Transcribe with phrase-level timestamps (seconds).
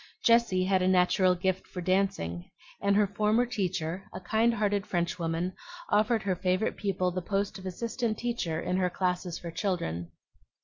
[0.23, 2.49] Jessie had a natural gift for dancing;
[2.81, 5.53] and her former teacher, a kind hearted Frenchwoman,
[5.91, 10.11] offered her favorite pupil the post of assistant teacher in her classes for children.